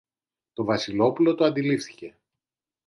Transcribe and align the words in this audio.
Το 0.53 0.63
Βασιλόπουλο 0.63 1.35
το 1.35 1.45
αντιλήφθηκε 1.45 2.15